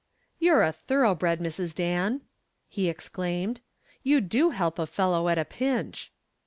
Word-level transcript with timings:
"You 0.39 0.53
are 0.53 0.63
a 0.63 0.71
thoroughbred, 0.71 1.39
Mrs. 1.39 1.75
Dan," 1.75 2.21
he 2.67 2.89
exclaimed. 2.89 3.61
"You 4.01 4.19
do 4.19 4.49
help 4.49 4.79
a 4.79 4.87
fellow 4.87 5.29
at 5.29 5.37
a 5.37 5.45
pinch." 5.45 6.11